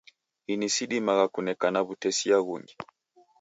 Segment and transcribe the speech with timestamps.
[0.53, 2.73] Ini sidimagha kunekana wutesia ghungi